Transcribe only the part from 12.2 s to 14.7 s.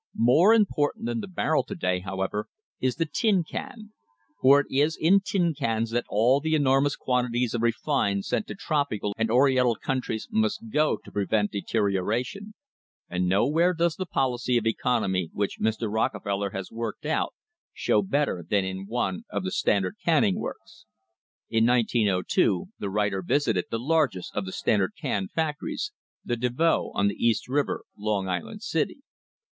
deterioration and nowhere does the policy of